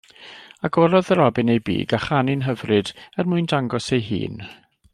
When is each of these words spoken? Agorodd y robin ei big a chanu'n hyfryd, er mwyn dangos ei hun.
Agorodd 0.69 1.09
y 1.15 1.17
robin 1.19 1.51
ei 1.55 1.61
big 1.67 1.93
a 1.97 1.99
chanu'n 2.05 2.47
hyfryd, 2.47 2.89
er 3.21 3.29
mwyn 3.33 3.51
dangos 3.53 3.91
ei 3.99 4.03
hun. 4.09 4.43